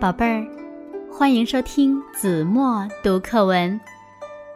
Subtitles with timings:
[0.00, 0.46] 宝贝儿，
[1.10, 3.80] 欢迎收听子墨读课文。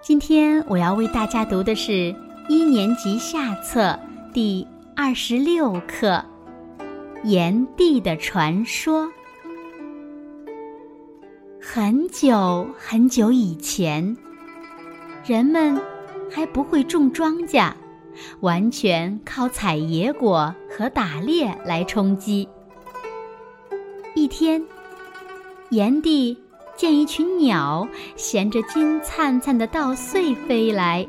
[0.01, 2.15] 今天我要为大家读的是
[2.49, 3.99] 一年级下册
[4.33, 4.65] 第
[4.95, 6.25] 二十六课
[7.25, 9.05] 《炎帝的传说》。
[11.61, 14.17] 很久很久以前，
[15.27, 15.77] 人们
[16.31, 17.73] 还不会种庄稼，
[18.43, 22.49] 完全靠采野果和打猎来充饥。
[24.15, 24.65] 一天。
[25.73, 26.37] 炎帝
[26.77, 31.07] 见一群鸟衔着金灿灿的稻穗飞来，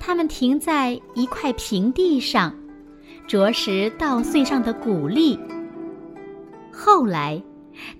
[0.00, 2.52] 它们停在一块平地上，
[3.28, 5.38] 啄食稻穗上的谷粒。
[6.72, 7.40] 后来，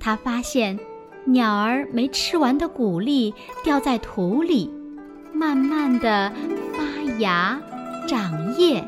[0.01, 0.77] 他发现
[1.25, 4.69] 鸟儿没吃完的谷粒掉在土里，
[5.33, 6.33] 慢慢的
[6.73, 7.63] 发芽、
[8.09, 8.85] 长叶，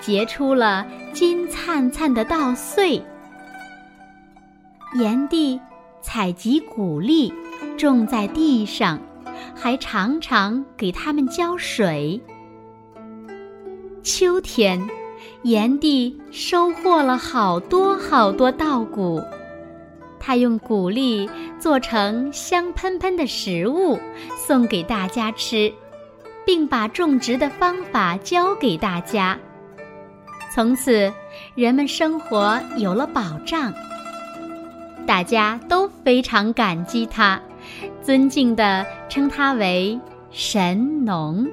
[0.00, 2.94] 结出了金灿灿的稻穗。
[4.98, 5.60] 炎帝。
[6.10, 7.30] 采集谷粒，
[7.76, 8.98] 种在地上，
[9.54, 12.18] 还常常给它们浇水。
[14.02, 14.80] 秋天，
[15.42, 19.22] 炎帝收获了好多好多稻谷，
[20.18, 23.98] 他用谷粒做成香喷喷的食物，
[24.34, 25.70] 送给大家吃，
[26.46, 29.38] 并把种植的方法教给大家。
[30.54, 31.12] 从此，
[31.54, 33.70] 人们生活有了保障。
[35.08, 37.40] 大家都非常感激他，
[38.02, 39.98] 尊敬的称他为
[40.30, 41.48] 神农。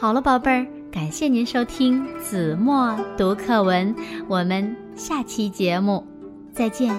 [0.00, 3.94] 好了，宝贝儿，感谢您收听子墨读课文，
[4.26, 6.04] 我们下期节目
[6.52, 6.92] 再见。